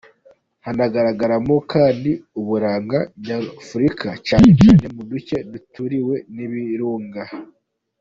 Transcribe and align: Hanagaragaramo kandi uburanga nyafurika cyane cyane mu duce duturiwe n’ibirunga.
Hanagaragaramo 0.65 1.55
kandi 1.73 2.11
uburanga 2.39 2.99
nyafurika 3.23 4.09
cyane 4.27 4.49
cyane 4.59 4.85
mu 4.95 5.03
duce 5.11 5.35
duturiwe 5.51 6.15
n’ibirunga. 6.35 7.23